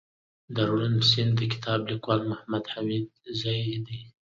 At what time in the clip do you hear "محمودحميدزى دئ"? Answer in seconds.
2.31-4.01